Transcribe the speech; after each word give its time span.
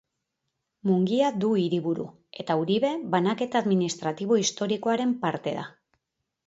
Mungia 0.91 1.27
du 1.43 1.51
hiriburu, 1.65 2.07
eta 2.45 2.57
Uribe 2.63 2.93
banaketa 3.17 3.63
administratibo 3.67 4.43
historikoaren 4.47 5.19
parte 5.27 5.57
da. 5.63 5.73